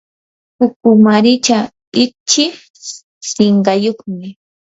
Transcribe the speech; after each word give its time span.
ukumaricha 0.65 1.57
ichik 2.03 2.55
sinqayuqmi. 3.31 4.27